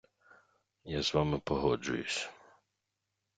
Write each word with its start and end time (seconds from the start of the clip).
Я 0.85 1.01
з 1.03 1.13
вами 1.13 1.39
погоджуюсь. 1.39 2.29